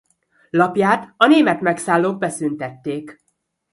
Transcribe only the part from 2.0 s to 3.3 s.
beszüntették.